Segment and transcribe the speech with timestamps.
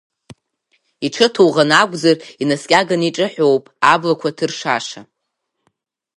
[1.05, 3.63] Иҽы ҭуӷан акәзар, инаскьаганы иҿаҳәоуп,
[3.93, 5.01] аблақәа ҭыршаша.